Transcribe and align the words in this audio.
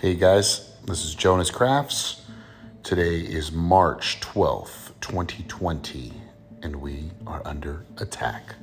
Hey 0.00 0.14
guys, 0.14 0.76
this 0.84 1.04
is 1.04 1.16
Jonas 1.16 1.50
Crafts. 1.50 2.24
Today 2.84 3.16
is 3.18 3.50
March 3.50 4.20
12th, 4.20 4.92
2020, 5.00 6.12
and 6.62 6.76
we 6.76 7.10
are 7.26 7.42
under 7.44 7.84
attack. 7.96 8.54